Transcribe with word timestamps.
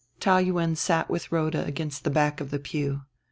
Taou 0.19 0.39
Yuen 0.43 0.75
sat 0.75 1.11
with 1.11 1.31
Rhoda 1.31 1.63
against 1.63 2.03
the 2.03 2.09
back 2.09 2.41
of 2.41 2.49
the 2.49 2.57
pew. 2.57 3.03